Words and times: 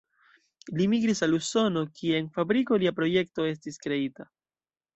Li 0.79 0.85
migris 0.93 1.21
al 1.27 1.35
Usono, 1.39 1.83
kie 1.99 2.21
en 2.23 2.31
fabriko 2.39 2.81
lia 2.85 2.95
projekto 3.03 3.47
estis 3.53 3.79
kreita. 3.87 4.31